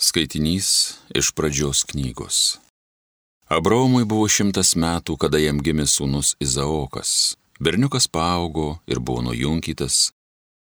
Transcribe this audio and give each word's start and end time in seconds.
Skaitinys 0.00 0.94
iš 1.10 1.32
pradžios 1.34 1.82
knygos. 1.82 2.58
Abraomui 3.50 4.04
buvo 4.06 4.28
šimtas 4.30 4.76
metų, 4.78 5.16
kada 5.18 5.40
jam 5.42 5.58
gimė 5.58 5.88
sūnus 5.90 6.36
Izaokas. 6.38 7.34
Berniukas 7.58 8.06
paaugo 8.06 8.76
ir 8.86 9.00
buvo 9.02 9.24
nujunkytas. 9.26 10.12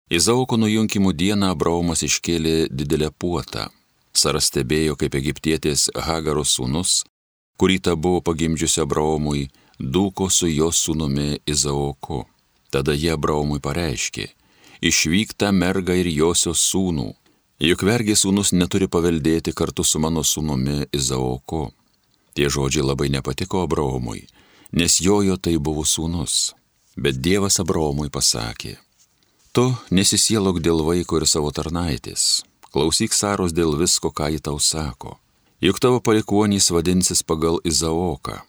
Izaoko 0.07 0.55
nujunkimų 0.55 1.11
dieną 1.19 1.49
Abraomas 1.51 2.05
iškėlė 2.07 2.69
didelę 2.71 3.09
puotą. 3.11 3.65
Sara 4.15 4.39
stebėjo, 4.39 4.95
kaip 4.95 5.19
egiptietės 5.19 5.89
Hagaro 6.07 6.47
sūnus, 6.47 7.03
kurį 7.59 7.81
ta 7.89 7.97
buvo 7.99 8.23
pagimdžiusi 8.23 8.85
Abraomui, 8.87 9.49
dūko 9.83 10.29
su 10.31 10.47
jo 10.47 10.71
sūnumi 10.71 11.41
Izaoku. 11.43 12.23
Tada 12.71 12.95
jie 12.95 13.11
Abraomui 13.19 13.59
pareiškė, 13.59 14.31
išvyk 14.79 15.35
tą 15.35 15.51
mergą 15.51 15.99
ir 15.99 16.13
josios 16.23 16.63
sūnų 16.71 17.11
Juk 17.55 17.85
vergės 17.87 18.25
sūnus 18.25 18.49
neturi 18.51 18.89
paveldėti 18.91 19.53
kartu 19.55 19.83
su 19.87 19.99
mano 20.03 20.25
sūnumi 20.27 20.89
Izaoku. 20.91 21.69
Tie 22.35 22.49
žodžiai 22.51 22.83
labai 22.83 23.07
nepatiko 23.07 23.61
Abraomui, 23.63 24.25
nes 24.75 24.97
jojo 24.99 25.37
tai 25.39 25.55
buvo 25.55 25.85
sūnus. 25.87 26.51
Bet 26.99 27.21
Dievas 27.23 27.61
Abraomui 27.63 28.11
pasakė, 28.11 28.75
tu 29.55 29.71
nesisielok 29.87 30.59
dėl 30.59 30.83
vaiko 30.83 31.21
ir 31.21 31.27
savo 31.27 31.51
tarnaitės, 31.55 32.43
klausyk 32.75 33.15
Saros 33.15 33.55
dėl 33.55 33.75
visko, 33.79 34.11
ką 34.11 34.33
ji 34.35 34.43
tau 34.43 34.59
sako. 34.59 35.15
Juk 35.63 35.79
tavo 35.79 36.03
palikuonys 36.03 36.71
vadinsis 36.75 37.23
pagal 37.23 37.61
Izaoką, 37.63 38.41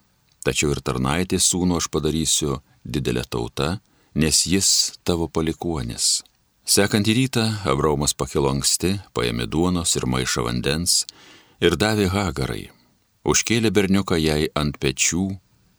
tačiau 0.43 0.75
ir 0.75 0.83
tarnaitės 0.83 1.47
sūnų 1.53 1.79
aš 1.79 1.93
padarysiu 1.95 2.59
didelę 2.83 3.23
tautą, 3.23 3.77
nes 4.19 4.47
jis 4.51 4.99
tavo 5.07 5.31
palikuonis. 5.31 6.25
Sekantį 6.67 7.13
rytą 7.15 7.43
Abraomas 7.71 8.11
pakilo 8.19 8.51
anksti, 8.51 8.97
paėmė 9.15 9.45
duonos 9.47 9.93
ir 9.95 10.05
maišą 10.11 10.43
vandens 10.49 11.05
ir 11.63 11.77
davė 11.79 12.09
Hagarai. 12.11 12.73
Užkėlė 13.23 13.71
berniuką 13.71 14.17
jai 14.19 14.49
ant 14.51 14.75
pečių 14.83 15.29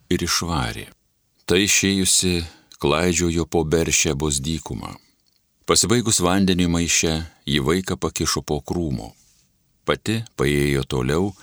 ir 0.08 0.22
išvarė. 0.24 0.86
Tai 1.44 1.58
išėjusi 1.60 2.32
klaidžiojo 2.80 3.44
po 3.44 3.66
beršę 3.68 4.14
bus 4.16 4.40
dykumą. 4.40 4.94
Pasibaigus 5.68 6.22
vandeniu 6.24 6.70
maiše, 6.72 7.18
jį 7.44 7.60
vaiką 7.66 7.98
pakišo 8.00 8.40
po 8.40 8.62
krūmo. 8.64 9.10
Pati 9.84 10.22
paėjo 10.40 10.86
toliau 10.88 11.34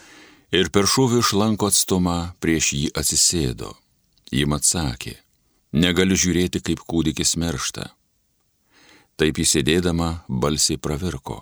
ir 0.50 0.72
per 0.73 0.89
šūvių 0.89 1.22
išlanko 1.22 1.69
atstumą 1.69 2.17
prieš 2.41 2.72
jį 2.80 2.89
atsisėdo. 2.97 3.75
Jim 4.34 4.58
atsakė, 4.58 5.19
negaliu 5.78 6.17
žiūrėti, 6.17 6.64
kaip 6.66 6.81
kūdikis 6.89 7.36
miršta 7.38 7.91
Taip 9.16 9.39
įsėdėdama 9.39 10.25
balsiai 10.27 10.77
pravirko. 10.77 11.39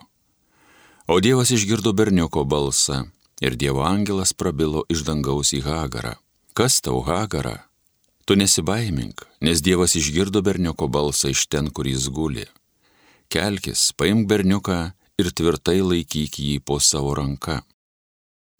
O 1.09 1.19
Dievas 1.19 1.49
išgirdo 1.51 1.93
berniuko 1.97 2.43
balsą 2.45 2.99
ir 3.41 3.57
Dievo 3.59 3.81
angelas 3.87 4.33
prabilo 4.37 4.85
iš 4.93 5.01
dangaus 5.07 5.51
į 5.57 5.63
Hagarą. 5.65 6.13
Kas 6.53 6.79
tau 6.85 7.01
Hagara? 7.01 7.65
Tu 8.23 8.37
nesibaimink, 8.39 9.25
nes 9.41 9.59
Dievas 9.65 9.97
išgirdo 9.99 10.43
berniuko 10.45 10.87
balsą 10.87 11.33
iš 11.33 11.47
ten, 11.49 11.71
kur 11.73 11.89
jis 11.89 12.07
guli. 12.13 12.45
Kelkis, 13.27 13.89
paimk 13.97 14.29
berniuką 14.29 14.79
ir 15.19 15.33
tvirtai 15.33 15.81
laikyk 15.81 16.39
jį 16.39 16.61
po 16.63 16.79
savo 16.79 17.17
ranka. 17.17 17.63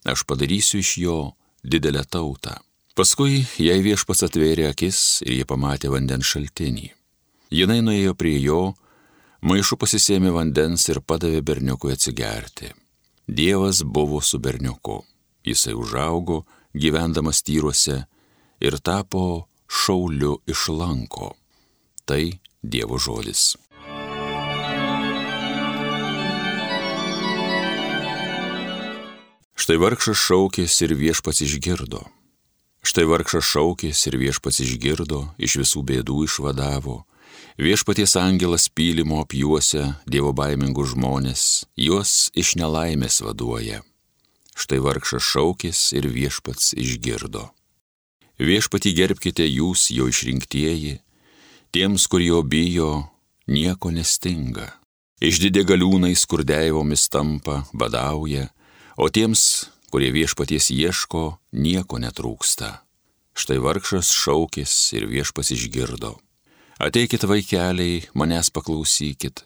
Aš 0.04 0.26
padarysiu 0.28 0.82
iš 0.82 0.96
jo 1.00 1.18
didelę 1.62 2.04
tautą. 2.04 2.58
Paskui 2.94 3.46
jai 3.58 3.80
viešpats 3.82 4.26
atvėrė 4.26 4.68
akis 4.68 5.22
ir 5.24 5.38
jie 5.38 5.46
pamatė 5.48 5.88
vandens 5.94 6.28
šaltinį. 6.28 6.90
Jinai 7.54 7.80
nuėjo 7.86 8.12
prie 8.18 8.36
jo 8.42 8.74
maišu 9.44 9.76
pasisėmė 9.80 10.32
vandens 10.32 10.88
ir 10.88 11.02
padavė 11.04 11.42
berniukui 11.44 11.92
atsigerti. 11.94 12.72
Dievas 13.28 13.82
buvo 13.84 14.20
su 14.24 14.40
berniuku. 14.40 15.02
Jisai 15.44 15.74
užaugo, 15.76 16.44
gyvendamas 16.72 17.42
tyruose 17.44 18.04
ir 18.64 18.78
tapo 18.80 19.48
šauliu 19.68 20.38
iš 20.48 20.68
lanko. 20.72 21.34
Tai 22.08 22.22
Dievo 22.64 22.96
žodis. 22.96 23.54
Štai 29.54 29.76
vargšas 29.80 30.16
šaukės 30.18 30.74
ir 30.84 30.96
viešpats 30.96 31.44
išgirdo. 31.44 32.00
Štai 32.84 33.04
vargšas 33.08 33.44
šaukės 33.48 34.00
ir 34.08 34.16
viešpats 34.20 34.60
išgirdo, 34.64 35.20
iš 35.40 35.56
visų 35.60 35.84
bėdų 35.88 36.24
išvadavo, 36.26 37.04
Viešpaties 37.58 38.16
angelas 38.18 38.68
pylimo 38.68 39.20
apjuosia 39.22 39.94
Dievo 40.10 40.32
baimingų 40.34 40.88
žmonės, 40.94 41.64
juos 41.78 42.30
iš 42.34 42.56
nelaimės 42.58 43.20
vaduoja. 43.22 43.82
Štai 44.54 44.80
vargšas 44.82 45.22
šaukės 45.22 45.80
ir 45.94 46.08
viešpats 46.10 46.72
išgirdo. 46.78 47.48
Viešpatį 48.38 48.90
gerbkite 48.98 49.46
jūs, 49.46 49.88
jo 49.94 50.08
išrinktieji, 50.10 50.98
tiems, 51.70 52.06
kur 52.10 52.22
jo 52.22 52.42
bijo, 52.42 53.06
nieko 53.46 53.90
nestinga. 53.94 54.72
Išdidė 55.22 55.62
galiūnai 55.66 56.14
skurdeivomis 56.18 57.06
tampa, 57.08 57.62
badauja, 57.72 58.48
o 58.98 59.06
tiems, 59.06 59.70
kurie 59.94 60.10
viešpaties 60.10 60.72
ieško, 60.74 61.38
nieko 61.54 62.02
netrūksta. 62.02 62.80
Štai 63.34 63.58
vargšas 63.62 64.10
šaukės 64.10 64.74
ir 64.98 65.06
viešpas 65.10 65.54
išgirdo. 65.54 66.16
Ateikit 66.78 67.22
vaikeliai, 67.22 68.02
manęs 68.18 68.50
paklausykit, 68.50 69.44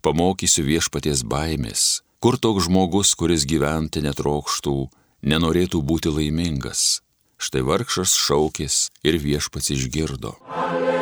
pamokysiu 0.00 0.64
viešpaties 0.64 1.26
baimės, 1.28 2.00
kur 2.24 2.38
toks 2.40 2.64
žmogus, 2.68 3.12
kuris 3.20 3.44
gyventi 3.44 4.00
netrokštų, 4.00 4.76
nenorėtų 5.20 5.82
būti 5.84 6.08
laimingas. 6.08 7.02
Štai 7.36 7.60
vargšas 7.68 8.16
šaukės 8.16 8.88
ir 9.04 9.20
viešpats 9.20 9.72
išgirdo. 9.76 10.36
Alleluja. 10.48 11.00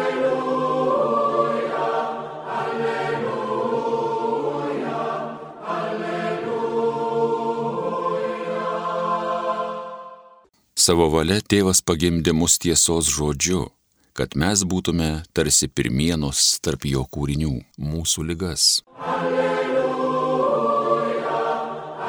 Savo 10.88 11.10
valia 11.12 11.42
tėvas 11.44 11.82
pagimdė 11.84 12.32
mus 12.32 12.54
tiesos 12.62 13.10
žodžiu 13.12 13.66
kad 14.18 14.34
mes 14.34 14.64
būtume 14.66 15.22
tarsi 15.30 15.68
pirmienos 15.70 16.58
tarp 16.64 16.82
jo 16.90 17.04
kūrinių 17.06 17.52
mūsų 17.78 18.24
ligas. 18.26 18.82
Alleluja, 18.98 20.48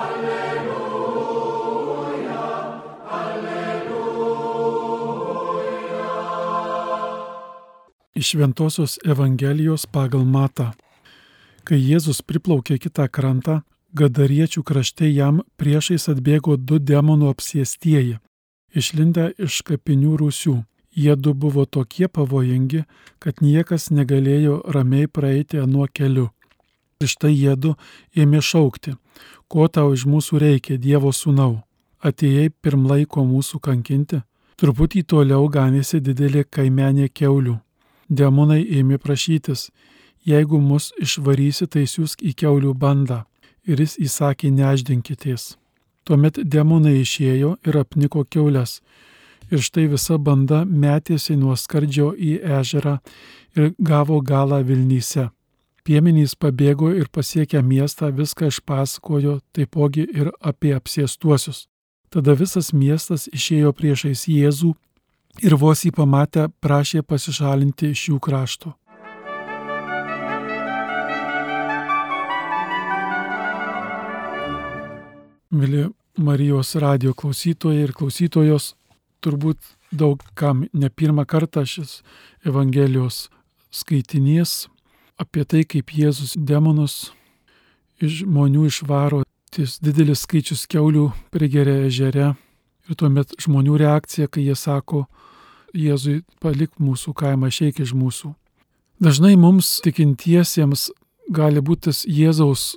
alleluja, 0.02 0.80
alleluja. 3.20 4.00
Iš 8.18 8.30
Ventosios 8.41 8.97
Evangelijos 9.06 9.86
pagal 9.86 10.26
Mata. 10.26 10.74
Kai 11.62 11.78
Jėzus 11.78 12.26
priplaukė 12.26 12.80
kitą 12.81 13.06
krantą, 13.06 13.62
Gadariečių 13.94 14.62
krašte 14.66 15.08
jam 15.09 15.41
priešais 15.58 16.09
atbėgo 16.12 16.58
du 16.58 16.78
demonų 16.78 17.30
apsėstieji, 17.34 18.20
išlindę 18.78 19.34
iš 19.41 19.62
kapinių 19.66 20.18
rūsių 20.22 20.58
Jiedu 20.99 21.33
buvo 21.33 21.63
tokie 21.65 22.07
pavojingi, 22.07 22.83
kad 23.23 23.39
niekas 23.41 23.87
negalėjo 23.95 24.59
ramiai 24.75 25.07
praeiti 25.07 25.61
nuo 25.73 25.87
keliu. 25.87 26.27
Ir 26.99 27.07
štai 27.07 27.31
jiedu 27.31 27.75
ėmė 28.19 28.41
šaukti, 28.43 28.97
ko 29.47 29.67
tau 29.71 29.93
iš 29.95 30.03
mūsų 30.11 30.41
reikia, 30.43 30.75
Dievo 30.75 31.13
sūnau, 31.15 31.61
atėjai 32.03 32.49
pirm 32.61 32.83
laiko 32.91 33.23
mūsų 33.23 33.61
kankinti. 33.63 34.19
Truputį 34.59 35.05
toliau 35.07 35.47
ganėsi 35.47 36.01
didelė 36.03 36.43
kaimenė 36.43 37.07
keulių. 37.16 37.55
Demonai 38.09 38.66
ėmė 38.81 38.97
prašytis, 38.99 39.69
jeigu 40.27 40.59
mus 40.59 40.91
išvarysi, 40.99 41.67
tai 41.71 41.85
siūsk 41.87 42.25
į 42.27 42.33
keulių 42.43 42.73
bandą. 42.75 43.23
Ir 43.63 43.79
jis 43.79 43.95
įsakė 44.03 44.51
neždinkitės. 44.51 45.53
Tuomet 46.03 46.41
demonai 46.43 46.97
išėjo 47.05 47.55
ir 47.63 47.79
apniko 47.85 48.25
keulės 48.25 48.81
ir 49.51 49.63
štai 49.66 49.87
visa 49.91 50.17
banda 50.17 50.63
metėsi 50.66 51.35
nuo 51.37 51.55
skardžio 51.57 52.13
į 52.13 52.40
ežerą 52.59 52.99
ir 53.57 53.73
gavo 53.79 54.22
galą 54.22 54.61
Vilnyse. 54.63 55.29
Piemenys 55.84 56.35
pabėgo 56.35 56.91
ir 56.93 57.07
pasiekę 57.09 57.61
miestą 57.66 58.11
viską 58.13 58.51
išpasakojo 58.51 59.40
taipogi 59.55 60.05
ir 60.05 60.31
apie 60.41 60.75
apsėstuosius. 60.75 61.67
Tada 62.09 62.34
visas 62.34 62.73
miestas 62.73 63.28
išėjo 63.29 63.73
priešais 63.73 64.28
Jėzų 64.29 64.73
ir 65.46 65.55
vos 65.55 65.85
jį 65.85 65.93
pamatę 65.95 66.49
prašė 66.61 67.02
pasišalinti 67.05 67.93
iš 67.93 68.09
jų 68.09 68.19
krašto. 68.19 68.73
Mili 75.49 75.87
Marijos 76.17 76.75
radio 76.75 77.13
klausytojai 77.13 77.87
ir 77.87 77.93
klausytojos, 77.97 78.75
turbūt 79.23 79.59
daug 79.91 80.21
kam 80.35 80.66
ne 80.73 80.89
pirmą 80.89 81.25
kartą 81.25 81.66
šis 81.66 82.01
Evangelijos 82.45 83.29
skaitinys 83.71 84.67
apie 85.19 85.43
tai, 85.45 85.66
kaip 85.67 85.91
Jėzus 85.91 86.35
demonus 86.37 87.11
iš 87.99 88.23
žmonių 88.23 88.67
išvaro. 88.69 89.23
ties 89.49 89.79
didelis 89.81 90.21
skaičius 90.21 90.67
keulių 90.69 91.09
prigeria 91.33 91.87
ežere 91.87 92.35
ir 92.89 92.95
tuomet 92.95 93.33
žmonių 93.41 93.77
reakcija, 93.81 94.27
kai 94.27 94.45
jie 94.45 94.55
sako, 94.55 95.07
Jėzui 95.73 96.23
palik 96.41 96.71
mūsų 96.81 97.13
kaimą, 97.13 97.49
išeik 97.49 97.79
iš 97.81 97.93
mūsų. 97.93 98.33
Dažnai 98.99 99.35
mums 99.37 99.79
tikintiesiems 99.85 100.89
gali 101.29 101.61
būti 101.61 101.89
tas 101.89 102.05
Jėzaus 102.05 102.75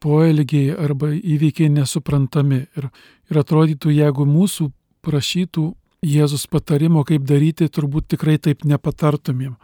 poelgiai 0.00 0.74
arba 0.76 1.12
įvykiai 1.16 1.70
nesuprantami 1.72 2.66
ir, 2.76 2.90
ir 3.30 3.40
atrodytų, 3.40 3.94
jeigu 3.96 4.26
mūsų 4.28 4.68
prašytų 5.04 5.64
Jėzus 6.04 6.44
patarimo, 6.50 7.04
kaip 7.08 7.24
daryti, 7.24 7.70
turbūt 7.72 8.10
tikrai 8.12 8.36
taip 8.38 8.64
nepatartumėm. 8.68 9.54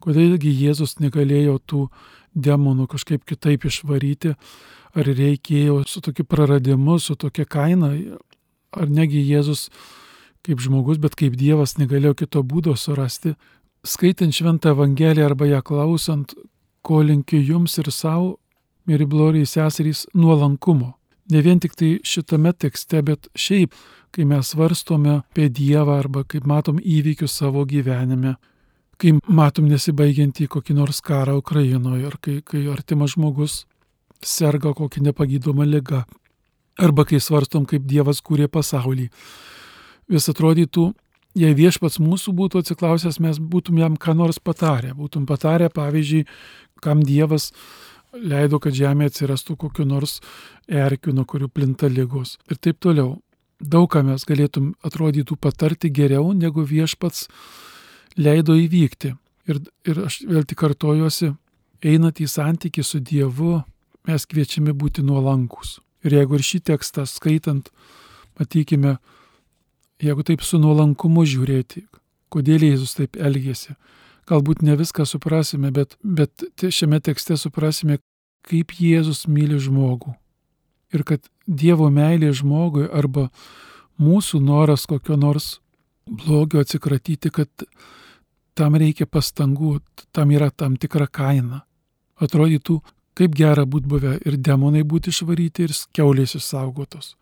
Kodėlgi 0.00 0.52
Jėzus 0.52 0.98
negalėjo 1.00 1.58
tų 1.64 1.86
demonų 2.34 2.86
kažkaip 2.90 3.24
kitaip 3.28 3.64
išvaryti, 3.68 4.34
ar 4.96 5.08
reikėjo 5.08 5.82
su 5.88 6.02
tokiu 6.04 6.24
praradimu, 6.28 6.98
su 7.00 7.16
tokia 7.16 7.46
kaina, 7.48 7.94
ar 8.76 8.92
negi 8.92 9.22
Jėzus 9.24 9.68
kaip 10.46 10.60
žmogus, 10.60 11.00
bet 11.00 11.16
kaip 11.16 11.36
Dievas 11.36 11.76
negalėjo 11.78 12.16
kito 12.22 12.44
būdo 12.44 12.76
surasti. 12.76 13.34
Skaitant 13.84 14.34
šventą 14.36 14.74
Evangeliją 14.74 15.30
arba 15.30 15.48
ją 15.48 15.62
klausant, 15.64 16.34
ko 16.84 17.00
linkiu 17.04 17.40
jums 17.40 17.78
ir 17.80 17.90
savo, 17.92 18.38
mėly 18.88 19.08
bloriai 19.08 19.48
seserys, 19.48 20.06
nuolankumo. 20.14 20.99
Ne 21.30 21.42
vien 21.46 21.60
tik 21.62 21.76
tai 21.78 21.90
šitame 22.06 22.52
tekste, 22.52 23.02
bet 23.06 23.28
šiaip, 23.38 23.74
kai 24.10 24.26
mes 24.26 24.52
svarstome 24.52 25.20
apie 25.20 25.48
Dievą 25.48 26.00
arba 26.00 26.24
kaip 26.26 26.46
matom 26.48 26.80
įvykius 26.82 27.36
savo 27.42 27.62
gyvenime, 27.68 28.36
kai 29.00 29.14
matom 29.28 29.68
nesibaigiantį 29.70 30.48
kokį 30.50 30.76
nors 30.76 31.00
karą 31.04 31.36
Ukrainoje, 31.38 32.06
ar 32.06 32.16
kai, 32.20 32.40
kai 32.44 32.66
artimas 32.72 33.14
žmogus 33.14 33.64
serga 34.20 34.74
kokį 34.76 35.04
nepagydomą 35.08 35.64
ligą, 35.68 36.02
arba 36.80 37.06
kai 37.08 37.20
svarstom, 37.22 37.66
kaip 37.68 37.86
Dievas 37.88 38.20
kūrė 38.24 38.50
pasaulį. 38.52 39.08
Vis 40.10 40.26
atrodytų, 40.32 40.90
jei 41.38 41.54
viešpats 41.56 42.00
mūsų 42.02 42.34
būtų 42.36 42.64
atsiklausęs, 42.64 43.20
mes 43.22 43.38
būtum 43.38 43.78
jam 43.80 43.96
ką 44.00 44.16
nors 44.18 44.40
patarę. 44.42 44.92
Būtum 44.98 45.26
patarę, 45.28 45.70
pavyzdžiui, 45.72 46.26
kam 46.82 47.04
Dievas 47.06 47.50
leido, 48.14 48.60
kad 48.62 48.74
žemėje 48.76 49.14
atsirastų 49.14 49.56
kokiu 49.60 49.86
nors 49.88 50.18
erkiu, 50.68 51.14
nuo 51.16 51.26
kurių 51.28 51.50
plinta 51.52 51.90
lygos. 51.90 52.38
Ir 52.50 52.58
taip 52.58 52.80
toliau. 52.82 53.18
Daug 53.60 53.90
ką 53.92 54.00
mes 54.06 54.24
galėtum 54.24 54.72
atrodytų 54.86 55.36
patarti 55.36 55.90
geriau, 55.92 56.32
negu 56.32 56.64
viešpats 56.64 57.26
leido 58.16 58.56
įvykti. 58.56 59.12
Ir, 59.50 59.60
ir 59.84 60.00
aš 60.06 60.22
vėl 60.28 60.46
tik 60.48 60.62
kartojuosi, 60.62 61.34
einant 61.84 62.20
į 62.20 62.28
santyki 62.30 62.84
su 62.86 63.02
Dievu, 63.04 63.58
mes 64.08 64.26
kviečiami 64.26 64.72
būti 64.72 65.04
nuolankus. 65.04 65.78
Ir 66.04 66.16
jeigu 66.16 66.38
ir 66.38 66.44
šį 66.46 66.62
tekstą 66.72 67.04
skaitant, 67.08 67.68
matykime, 68.40 68.96
jeigu 70.00 70.24
taip 70.24 70.44
su 70.46 70.60
nuolankumu 70.60 71.26
žiūrėti, 71.28 71.84
kodėl 72.32 72.64
Jėzus 72.64 72.96
taip 72.96 73.18
elgėsi. 73.20 73.76
Galbūt 74.28 74.62
ne 74.62 74.76
viską 74.78 75.06
suprasime, 75.08 75.70
bet, 75.74 75.96
bet 76.02 76.44
šiame 76.60 77.00
tekste 77.00 77.36
suprasime, 77.40 77.98
kaip 78.46 78.74
Jėzus 78.76 79.26
myli 79.28 79.58
žmogų. 79.60 80.14
Ir 80.94 81.04
kad 81.06 81.24
Dievo 81.46 81.88
meilė 81.90 82.32
žmogui 82.34 82.86
arba 82.86 83.28
mūsų 84.00 84.40
noras 84.42 84.86
kokio 84.90 85.16
nors 85.18 85.58
blogio 86.06 86.62
atsikratyti, 86.62 87.30
kad 87.30 87.48
tam 88.58 88.76
reikia 88.78 89.06
pastangų, 89.06 89.78
tam 90.12 90.32
yra 90.34 90.50
tam 90.50 90.76
tikra 90.80 91.06
kaina. 91.06 91.64
Atrodytų, 92.20 92.80
kaip 93.16 93.36
gera 93.36 93.64
būtų 93.64 93.90
buvę 93.90 94.16
ir 94.26 94.36
demonai 94.36 94.82
būti 94.84 95.12
išvaryti, 95.14 95.68
ir 95.68 95.76
keulės 95.96 96.36
išsaugotos. 96.38 97.14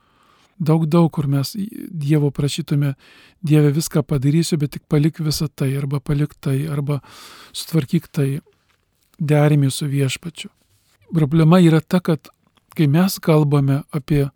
Daug, 0.58 0.86
daug, 0.90 1.06
kur 1.14 1.28
mes 1.30 1.54
Dievo 1.88 2.30
prašytume, 2.34 2.94
Dieve 3.42 3.70
viską 3.70 4.02
padarysiu, 4.02 4.58
bet 4.58 4.74
tik 4.74 4.82
palik 4.90 5.20
visą 5.22 5.46
tai, 5.46 5.70
arba 5.78 6.00
palik 6.00 6.34
tai, 6.40 6.66
arba 6.66 6.98
sutvarkyk 7.52 8.08
tai, 8.10 8.40
derimi 9.18 9.70
su 9.70 9.86
viešpačiu. 9.86 10.50
Problema 11.14 11.60
yra 11.62 11.80
ta, 11.80 12.00
kad 12.00 12.28
kai 12.74 12.88
mes 12.90 13.18
kalbame 13.22 13.82
apie, 13.94 14.28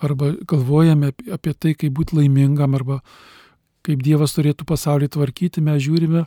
arba 0.00 0.32
galvojame 0.48 1.12
apie 1.32 1.52
tai, 1.52 1.74
kaip 1.74 1.92
būti 1.92 2.16
laimingam, 2.16 2.74
arba 2.74 3.02
kaip 3.84 4.00
Dievas 4.04 4.34
turėtų 4.36 4.64
pasaulį 4.68 5.10
tvarkyti, 5.12 5.64
mes 5.64 5.84
žiūrime 5.84 6.24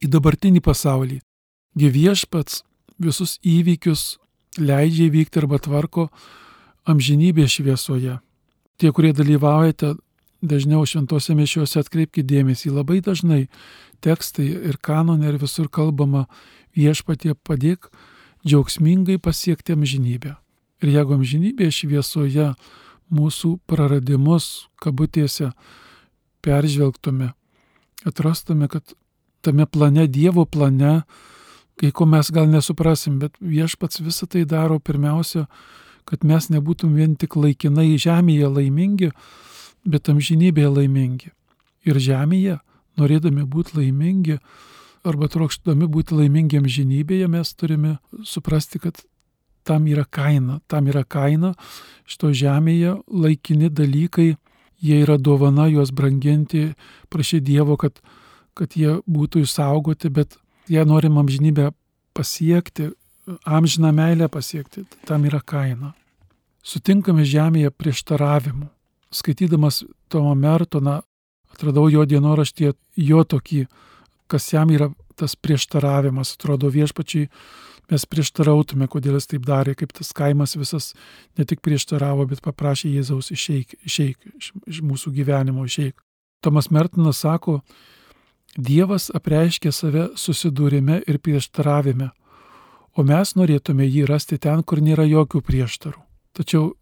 į 0.00 0.08
dabartinį 0.08 0.64
pasaulį. 0.64 1.20
Gyviešpats 1.76 2.62
visus 3.00 3.36
įvykius 3.46 4.18
leidžia 4.58 5.08
įvykti 5.08 5.40
arba 5.40 5.60
tvarko 5.62 6.08
amžinybės 6.88 7.60
šviesoje. 7.60 8.18
Tie, 8.80 8.88
kurie 8.96 9.12
dalyvaujate 9.12 9.94
dažniau 10.40 10.86
šventose 10.88 11.34
mišiuose, 11.36 11.82
atkreipkite 11.82 12.24
dėmesį, 12.24 12.70
labai 12.72 13.02
dažnai 13.04 13.42
tekstai 14.00 14.46
ir 14.70 14.78
kanonė 14.80 15.34
ir 15.34 15.40
visur 15.42 15.68
kalbama 15.68 16.24
viešpatie 16.76 17.34
padėk 17.36 17.90
džiaugsmingai 18.46 19.18
pasiekti 19.20 19.76
amžinybę. 19.76 20.38
Ir 20.80 20.94
jeigu 20.94 21.18
amžinybėje 21.18 21.74
šviesoje 21.82 22.46
mūsų 23.12 23.58
praradimus, 23.68 24.70
kabutėse, 24.80 25.50
peržvelgtume, 26.40 27.34
atrastume, 28.08 28.70
kad 28.72 28.94
tame 29.44 29.66
plane, 29.66 30.06
Dievo 30.08 30.46
plane, 30.48 31.02
kai 31.76 31.92
ko 31.92 32.06
mes 32.08 32.32
gal 32.32 32.48
nesuprasim, 32.48 33.18
bet 33.20 33.36
viešpats 33.40 34.00
visą 34.00 34.24
tai 34.24 34.46
daro 34.48 34.80
pirmiausia, 34.80 35.44
kad 36.08 36.24
mes 36.24 36.50
nebūtum 36.52 36.96
vien 36.96 37.16
tik 37.16 37.36
laikinai 37.36 37.94
žemėje 38.00 38.48
laimingi, 38.50 39.10
bet 39.84 40.10
amžinybėje 40.12 40.72
laimingi. 40.78 41.32
Ir 41.88 42.00
žemėje, 42.00 42.58
norėdami 43.00 43.46
būti 43.48 43.78
laimingi 43.78 44.40
arba 45.06 45.30
trokštami 45.32 45.88
būti 45.88 46.16
laimingi 46.18 46.60
amžinybėje, 46.60 47.28
mes 47.32 47.54
turime 47.56 47.96
suprasti, 48.26 48.80
kad 48.82 49.00
tam 49.64 49.86
yra 49.88 50.04
kaina, 50.04 50.60
tam 50.68 50.88
yra 50.90 51.04
kaina, 51.04 51.54
šito 52.08 52.32
žemėje 52.36 52.98
laikini 53.08 53.70
dalykai, 53.72 54.34
jie 54.80 55.00
yra 55.04 55.18
dovana 55.20 55.68
juos 55.70 55.92
branginti, 55.92 56.70
prašyti 57.12 57.52
Dievo, 57.52 57.76
kad, 57.80 58.00
kad 58.56 58.76
jie 58.76 58.98
būtų 59.08 59.44
išsaugoti, 59.44 60.12
bet 60.12 60.38
jei 60.68 60.84
norim 60.88 61.20
amžinybę 61.20 61.70
pasiekti, 62.16 62.90
amžiną 63.44 63.92
meilę 63.92 64.28
pasiekti, 64.28 64.84
tam 65.06 65.24
yra 65.28 65.40
kaina. 65.40 65.92
Sutinkame 66.62 67.24
žemėje 67.24 67.70
prieštaravimu. 67.70 68.68
Skaitydamas 69.10 69.84
Tomą 70.08 70.34
Mertoną, 70.34 71.00
atradau 71.50 71.88
jo 71.90 72.04
dienoraštyje 72.06 72.74
jo 72.96 73.24
tokį, 73.24 73.64
kas 74.30 74.52
jam 74.52 74.70
yra 74.70 74.90
tas 75.18 75.34
prieštaravimas, 75.36 76.36
atrodo 76.36 76.70
viešpačiai 76.70 77.28
mes 77.90 78.06
prieštarautume, 78.06 78.86
kodėl 78.86 79.18
jis 79.18 79.26
taip 79.32 79.46
darė, 79.46 79.74
kaip 79.74 79.92
tas 79.96 80.12
kaimas 80.14 80.54
visas 80.56 80.92
ne 81.38 81.46
tik 81.48 81.62
prieštaravo, 81.64 82.28
bet 82.30 82.42
paprašė 82.44 82.92
Jėzaus 82.92 83.32
išeik, 83.34 83.74
išeik 83.86 84.30
iš, 84.36 84.52
iš 84.70 84.82
mūsų 84.86 85.12
gyvenimo, 85.16 85.66
išeik. 85.66 85.98
Tomas 86.44 86.70
Mertinas 86.70 87.24
sako, 87.24 87.60
Dievas 88.58 89.12
apreiškia 89.14 89.70
save 89.70 90.08
susidūrime 90.18 91.00
ir 91.06 91.20
prieštaravime, 91.22 92.08
o 92.96 93.04
mes 93.06 93.34
norėtume 93.36 93.86
jį 93.86 94.06
rasti 94.08 94.38
ten, 94.38 94.62
kur 94.62 94.80
nėra 94.82 95.06
jokių 95.08 95.42
prieštarų. 95.46 96.00
Tačiau 96.36 96.72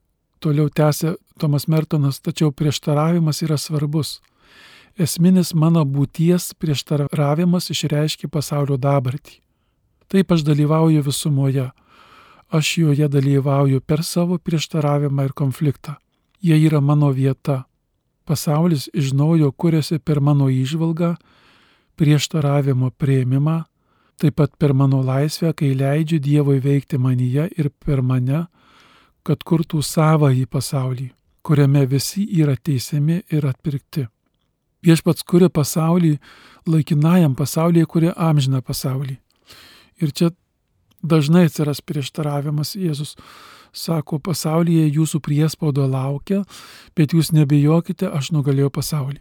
toliau 0.41 0.69
tęsė 0.69 1.17
Tomas 1.39 1.69
Mertonas, 1.69 2.21
tačiau 2.21 2.53
prieštaravimas 2.53 3.43
yra 3.47 3.59
svarbus. 3.59 4.19
Esminis 4.99 5.55
mano 5.55 5.85
būties 5.87 6.53
prieštaravimas 6.59 7.71
išreiškia 7.71 8.31
pasaulio 8.33 8.77
dabartį. 8.77 9.39
Taip 10.09 10.33
aš 10.33 10.43
dalyvauju 10.43 11.05
visumoje. 11.05 11.69
Aš 12.49 12.79
joje 12.81 13.09
dalyvauju 13.13 13.81
per 13.85 14.03
savo 14.03 14.39
prieštaravimą 14.39 15.29
ir 15.29 15.35
konfliktą. 15.37 15.99
Jie 16.41 16.57
yra 16.65 16.81
mano 16.81 17.11
vieta. 17.13 17.65
Pasaulis 18.25 18.89
iš 18.93 19.13
naujo 19.13 19.53
kuriasi 19.53 19.99
per 19.99 20.21
mano 20.21 20.49
įžvalgą, 20.49 21.15
prieštaravimo 21.97 22.91
prieimimą, 22.91 23.65
taip 24.19 24.37
pat 24.39 24.55
per 24.59 24.75
mano 24.75 25.01
laisvę, 25.05 25.53
kai 25.55 25.75
leidžiu 25.79 26.19
Dievui 26.23 26.59
veikti 26.63 26.99
manyje 26.99 27.49
ir 27.59 27.71
per 27.71 28.03
mane, 28.03 28.47
kad 29.23 29.45
kurtų 29.47 29.83
savą 29.85 30.33
į 30.35 30.47
pasaulį, 30.51 31.11
kuriame 31.43 31.85
visi 31.87 32.25
yra 32.41 32.57
teisiami 32.57 33.23
ir 33.31 33.47
atpirkti. 33.47 34.07
Viešpats 34.85 35.25
kuria 35.27 35.49
pasaulį, 35.51 36.17
laikinajam 36.67 37.35
pasaulyje 37.39 37.87
kuria 37.87 38.13
amžiną 38.15 38.63
pasaulį. 38.63 39.19
Ir 40.03 40.13
čia 40.15 40.31
dažnai 41.03 41.47
atsiras 41.49 41.83
prieštaravimas 41.83 42.77
Jėzus. 42.79 43.17
Sako, 43.75 44.19
pasaulyje 44.19 44.87
jūsų 44.97 45.21
priespaudo 45.23 45.85
laukia, 45.87 46.41
bet 46.97 47.13
jūs 47.13 47.35
nebijokite, 47.37 48.09
aš 48.09 48.31
nugalėjau 48.33 48.71
pasaulį. 48.73 49.21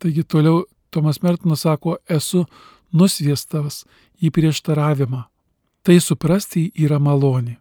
Taigi 0.00 0.24
toliau 0.24 0.66
Tomas 0.90 1.22
Mertinas 1.22 1.64
sako, 1.64 1.96
esu 2.08 2.44
nusviestas 2.92 3.84
į 4.20 4.30
prieštaravimą. 4.34 5.24
Tai 5.82 5.96
suprasti 6.00 6.68
yra 6.76 6.98
malonė. 7.00 7.56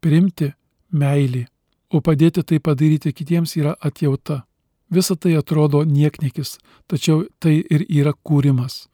Primti 0.00 0.52
meilė, 0.92 1.46
o 1.90 2.02
padėti 2.04 2.42
tai 2.44 2.58
padaryti 2.60 3.12
kitiems 3.12 3.56
yra 3.56 3.72
atjauta. 3.80 4.44
Visa 4.90 5.16
tai 5.16 5.34
atrodo 5.34 5.82
nieknikis, 5.82 6.58
tačiau 6.86 7.24
tai 7.42 7.58
ir 7.70 7.86
yra 7.88 8.12
kūrimas. 8.14 8.86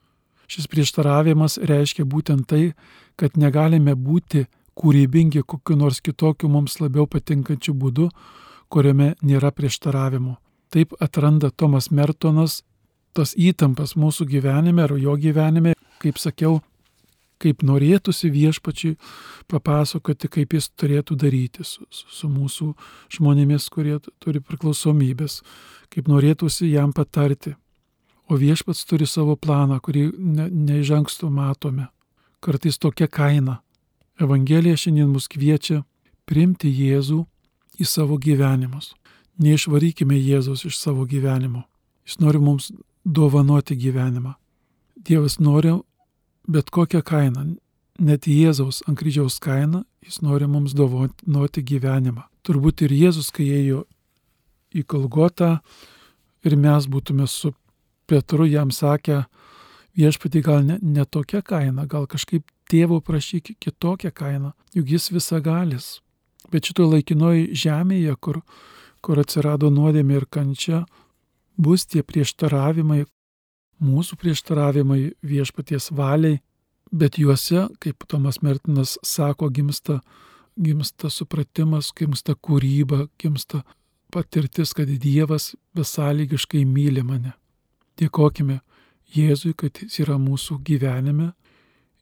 Šis 0.48 0.68
prieštaravimas 0.68 1.58
reiškia 1.58 2.04
būtent 2.04 2.46
tai, 2.48 2.72
kad 3.16 3.36
negalime 3.36 3.94
būti 3.96 4.46
kūrybingi 4.78 5.42
kokiu 5.46 5.76
nors 5.76 6.00
kitokiu 6.00 6.48
mums 6.48 6.78
labiau 6.80 7.06
patinkančiu 7.06 7.74
būdu, 7.74 8.08
kuriame 8.72 9.14
nėra 9.20 9.52
prieštaravimo. 9.52 10.36
Taip 10.72 10.94
atranda 11.00 11.50
Tomas 11.50 11.90
Mertonas 11.90 12.62
tas 13.16 13.34
įtampas 13.36 13.94
mūsų 13.98 14.26
gyvenime 14.28 14.84
ar 14.86 14.94
jo 14.98 15.16
gyvenime, 15.20 15.74
kaip 16.02 16.18
sakiau, 16.20 16.60
kaip 17.42 17.64
norėtųsi 17.66 18.30
viešpačiui 18.32 18.92
papasakoti, 19.50 20.30
kaip 20.30 20.54
jis 20.56 20.70
turėtų 20.78 21.16
daryti 21.18 21.66
su, 21.66 21.84
su, 21.90 22.30
mūsų 22.30 22.70
žmonėmis, 23.16 23.66
kurie 23.72 23.98
turi 24.22 24.42
priklausomybės, 24.44 25.40
kaip 25.92 26.10
norėtųsi 26.10 26.70
jam 26.70 26.94
patarti. 26.94 27.56
O 28.30 28.38
viešpats 28.38 28.86
turi 28.88 29.08
savo 29.10 29.34
planą, 29.36 29.80
kurį 29.82 30.06
ne, 30.16 30.46
neižankstų 30.48 31.28
matome. 31.34 31.88
Kartais 32.42 32.78
tokia 32.78 33.08
kaina. 33.10 33.58
Evangelija 34.22 34.78
šiandien 34.78 35.10
mus 35.10 35.26
kviečia 35.28 35.82
priimti 36.28 36.70
Jėzų 36.70 37.24
į 37.82 37.88
savo 37.88 38.16
gyvenimus. 38.22 38.92
Neišvarykime 39.42 40.16
Jėzus 40.20 40.64
iš 40.68 40.78
savo 40.78 41.04
gyvenimo. 41.08 41.64
Jis 42.06 42.20
nori 42.22 42.40
mums 42.42 42.70
dovanoti 43.04 43.76
gyvenimą. 43.76 44.34
Dievas 44.96 45.38
nori 45.38 45.72
bet 46.48 46.70
kokią 46.70 47.02
kainą, 47.02 47.56
net 47.98 48.26
Jėzaus 48.26 48.82
ant 48.88 48.98
kryžiaus 48.98 49.38
kainą, 49.42 49.84
jis 50.02 50.20
nori 50.22 50.48
mums 50.50 50.74
dovanoti 50.74 51.62
gyvenimą. 51.62 52.26
Turbūt 52.42 52.82
ir 52.86 52.94
Jėzus, 52.94 53.30
kai 53.34 53.46
ėjo 53.46 53.84
į 54.74 54.84
Kalgotą 54.88 55.58
ir 56.42 56.56
mes 56.56 56.88
būtume 56.90 57.28
su 57.30 57.52
Petru 58.06 58.46
jam 58.50 58.72
sakę, 58.74 59.22
viešpatį 59.96 60.42
gal 60.42 60.64
ne, 60.66 60.78
ne 60.82 61.04
tokia 61.04 61.42
kaina, 61.42 61.86
gal 61.86 62.08
kažkaip 62.10 62.44
tėvo 62.70 63.00
prašyk 63.04 63.54
kitokią 63.60 64.10
kainą, 64.10 64.52
juk 64.74 64.90
jis 64.90 65.10
visagalis. 65.12 66.00
Bet 66.50 66.66
šitoje 66.66 66.96
laikinoje 66.96 67.52
žemėje, 67.56 68.16
kur, 68.20 68.40
kur 69.00 69.20
atsirado 69.22 69.70
nuodėmė 69.70 70.18
ir 70.18 70.26
kančia, 70.26 70.82
bus 71.56 71.86
tie 71.86 72.02
prieštaravimai, 72.02 73.04
mūsų 73.82 74.18
prieštaravimai 74.20 75.00
viešpaties 75.26 75.90
valiai, 75.92 76.40
bet 76.92 77.18
juose, 77.18 77.68
kaip 77.80 78.04
Tomas 78.08 78.42
Mertinas 78.42 78.98
sako, 79.02 79.48
gimsta, 79.50 80.00
gimsta 80.60 81.10
supratimas, 81.10 81.92
gimsta 81.96 82.34
kūryba, 82.36 83.06
gimsta 83.18 83.62
patirtis, 84.12 84.74
kad 84.76 84.88
Dievas 84.88 85.54
besąlygiškai 85.76 86.64
myli 86.68 87.02
mane. 87.02 87.32
Dėkojime 88.00 88.60
Jėzui, 89.12 89.52
kad 89.56 89.76
jis 89.82 90.00
yra 90.04 90.16
mūsų 90.20 90.58
gyvenime 90.64 91.32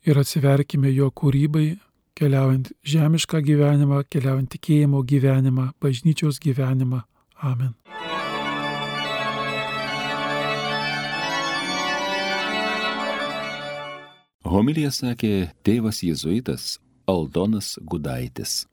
ir 0.07 0.19
atsiverkime 0.19 0.93
jo 0.95 1.11
kūrybai, 1.11 1.79
keliaujant 2.19 2.71
žemišką 2.87 3.43
gyvenimą, 3.47 4.05
keliaujant 4.13 4.51
tikėjimo 4.55 5.03
gyvenimą, 5.07 5.71
bažnyčios 5.83 6.39
gyvenimą. 6.43 7.03
Amen. 7.41 7.75
Homilija 14.51 14.89
sakė 14.91 15.53
tėvas 15.63 16.01
jėzuitas 16.03 16.81
Aldonas 17.07 17.77
Gudaitis. 17.87 18.65